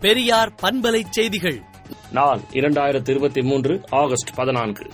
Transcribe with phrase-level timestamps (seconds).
[0.00, 1.62] பெரியார் பண்பலை செய்திகள்.
[2.12, 4.86] நாள் இரண்டாயிரத்து இருபத்தி மூன்று ஆகஸ்ட் பதினான்கு.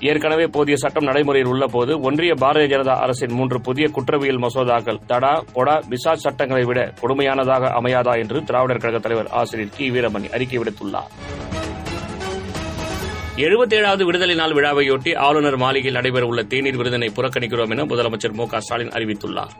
[0.00, 5.82] ஏற்கனவே போதிய சட்டம் நடைமுறையில் உள்ளபோது ஒன்றிய பாரதிய ஜனதா அரசின் மூன்று புதிய குற்றவியல் மசோதாக்கள் தடா கொடா
[5.88, 9.90] விசா சட்டங்களை விட கொடுமையானதாக அமையாதா என்று திராவிடர் கழக தலைவர் ஆசிரியர் கி.
[9.90, 11.10] வீரமணி அறிக்கை விடுத்துள்ளார்.
[13.36, 18.88] எழுபத்தேழாவது விடுதலை நாள் விழாவையொட்டி ஆளுநர் மாளிகையில் நடைபெறவுள்ள தேநீர் விருதினை புறக்கணிக்கிறோம் என முதலமைச்சர் மு க ஸ்டாலின்
[18.88, 19.54] அறிவித்துள்ளார்.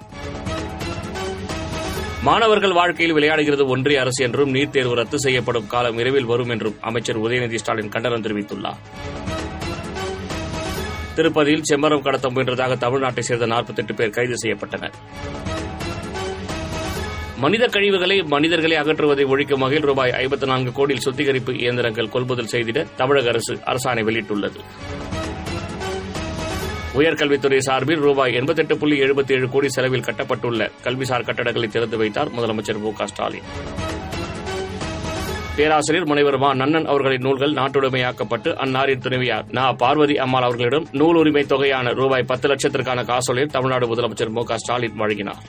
[2.26, 7.18] மாணவர்கள் வாழ்க்கையில் விளையாடுகிறது ஒன்றிய அரசு என்றும் நீட் தேர்வு ரத்து செய்யப்படும் காலம் விரைவில் வரும் என்றும் அமைச்சர்
[7.22, 8.78] உதயநிதி ஸ்டாலின் கண்டனம் தெரிவித்துள்ளார்.
[11.16, 14.94] திருப்பதியில் செம்மரம் கடத்த முயன்றதாக தமிழ்நாட்டை சேர்ந்த 48 பேர் கைது செய்யப்பட்டனர்.
[17.44, 23.28] மனித கழிவுகளை மனிதர்களை அகற்றுவதை ஒழிக்கும் வகையில் ரூபாய் ஐம்பத்தி நான்கு கோடியில் சுத்திகரிப்பு இயந்திரங்கள் கொள்முதல் செய்திட தமிழக
[23.28, 24.60] அரசு அரசாணை வெளியிட்டுள்ளது.
[26.94, 32.80] உயர்கல்வித்துறை சார்பில் ரூபாய் எண்பத்தெட்டு புள்ளி எழுபத்தி ஏழு கோடி செலவில் கட்டப்பட்டுள்ள கல்விசார் கட்டடங்களை திறந்து வைத்தார் முதலமைச்சர்
[32.80, 33.46] மு ஸ்டாலின்.
[35.56, 39.72] பேராசிரியர் முனைவர் மா நன்னன் அவர்களின் நூல்கள் நாட்டுடைமையாக்கப்பட்டு அன்னாரின் துணைவியார் நா.
[39.72, 45.42] பார்வதி அம்மாள் அவர்களிடம் நூல் உரிமை தொகையான ரூபாய் பத்து லட்சத்திற்கான காசோலையை தமிழ்நாடு முதலமைச்சர் மு ஸ்டாலின் வழங்கினார்.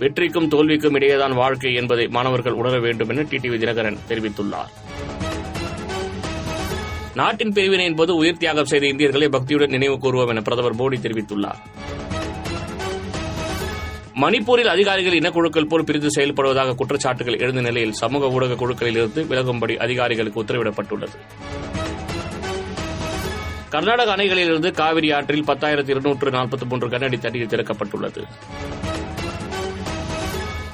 [0.00, 4.72] வெற்றிக்கும் தோல்விக்கும் இடையேதான் வாழ்க்கை என்பதை மாணவர்கள் உணர வேண்டும் என டிடிவி தினகரன் தெரிவித்துள்ளார்.
[7.14, 11.60] நாட்டின் பிரிவினையின் போது உயிர் தியாகம் செய்த இந்தியர்களை பக்தியுடன் நினைவு கூறுவோம் என பிரதமர் மோடி தெரிவித்துள்ளார்.
[14.14, 20.42] மணிப்பூரில் அதிகாரிகள் இனக்குழுக்கள் போல் பிரிந்து செயல்படுவதாக குற்றச்சாட்டுகள் எழுந்த நிலையில் சமூக ஊடக குழுக்களில் இருந்து விலகும்படி அதிகாரிகளுக்கு
[20.42, 21.16] உத்தரவிடப்பட்டுள்ளது.
[23.68, 28.24] கர்நாடக அணைகளிலிருந்து காவிரி ஆற்றில் பத்தாயிரத்து இருநூற்று நாற்பத்தி மூன்று கனஅடி தண்ணீர் திறக்கப்பட்டுள்ளது.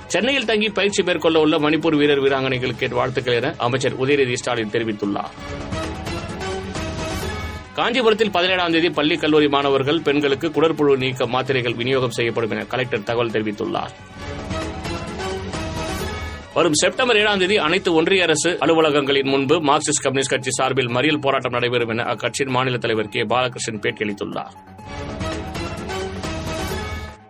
[0.06, 5.32] சென்னையில் தங்கி பயிற்சி மேற்கொள்ள உள்ள மணிப்பூர் வீரர் வீராங்கனைகளுக்கு வாழ்த்துக்கள் என அமைச்சர் உதயநிதி ஸ்டாலின் தெரிவித்துள்ளார்.
[7.76, 13.32] காஞ்சிபுரத்தில் பதினேழாம் தேதி பள்ளி கல்லூரி மாணவர்கள் பெண்களுக்கு குடற்புழு நீக்க மாத்திரைகள் விநியோகம் செய்யப்படும் என கலெக்டர் தகவல்
[13.34, 13.92] தெரிவித்துள்ளார்.
[16.54, 21.52] வரும் செப்டம்பர் ஏழாம் தேதி அனைத்து ஒன்றிய அரசு அலுவலகங்களின் முன்பு மார்க்சிஸ்ட் கம்யூனிஸ்ட் கட்சி சார்பில் மறியல் போராட்டம்
[21.52, 23.22] நடைபெறும் என அக்கட்சியின் மாநில தலைவர் கே.
[23.22, 24.54] பாலகிருஷ்ணன் பேட்டியளித்துள்ளார்.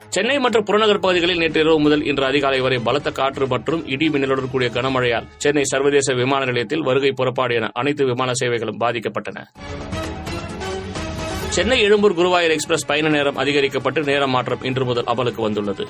[0.09, 4.51] சென்னை மற்றும் புறநகர் பகுதிகளில் நேற்று இரவு முதல் இன்று அதிகாலை வரை பலத்த காற்று மற்றும் இடி மின்னலுடன்
[4.51, 9.39] கூடிய கனமழையால் சென்னை சர்வதேச விமான நிலையத்தில் வருகை புறப்பாடு என அனைத்து விமான சேவைகளும் பாதிக்கப்பட்டன.
[11.57, 15.85] சென்னை எழும்பூர் குருவாயூர் எக்ஸ்பிரஸ் பயண நேரம் அதிகரிக்கப்பட்டு நேரம் மாற்றம் இன்று முதல் அமலுக்கு வந்துள்ளது.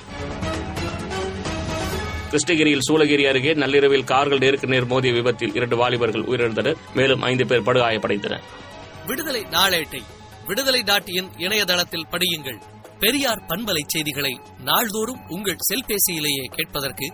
[2.29, 6.77] கிருஷ்ணகிரியில் சூளகிரி அருகே நள்ளிரவில் கார்கள் நேருக்கு நேர் மோதிய விபத்தில் இரண்டு வாலிபர்கள் உயிரிழந்தனர்.
[6.93, 8.45] மேலும் ஐந்து பேர் படுகாயப்படைந்தனர்
[9.07, 10.01] விடுதலை நாளேட்டை
[10.47, 12.59] விடுதலை டாட் இன் இணையதளத்தில் படியுங்கள்.
[12.99, 17.13] பெரியார் பண்பலை செய்திகளை நாள்தோறும் உங்கள் செல்பேசியிலேயே கேட்பதற்கு